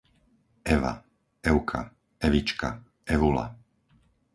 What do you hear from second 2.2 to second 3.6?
Evička, Evula